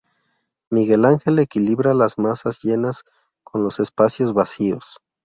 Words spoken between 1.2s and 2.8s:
equilibra las masas